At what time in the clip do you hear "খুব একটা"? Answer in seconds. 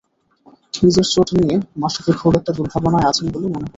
2.19-2.51